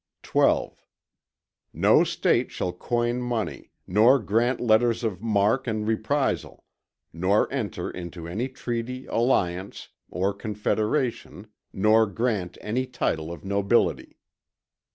XII 0.25 0.69
No 1.73 2.03
State 2.03 2.49
shall 2.49 2.73
coin 2.73 3.21
money; 3.21 3.69
nor 3.85 4.17
grant 4.17 4.59
letters 4.59 5.03
of 5.03 5.21
marque 5.21 5.67
and 5.67 5.87
reprisal; 5.87 6.63
nor 7.13 7.47
enter 7.53 7.87
into 7.91 8.27
any 8.27 8.49
treaty, 8.49 9.05
alliance, 9.05 9.89
or 10.09 10.33
confederation; 10.33 11.45
nor 11.71 12.07
grant 12.07 12.57
any 12.61 12.87
title 12.87 13.31
of 13.31 13.45
nobility. 13.45 14.17